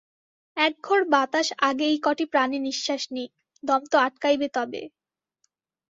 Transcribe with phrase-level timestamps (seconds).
[0.57, 3.31] একঘর বাতাস আগে এই কটি প্রাণী নিশ্বাস নিক,
[3.63, 4.81] দম তো আটকাইবে তবে!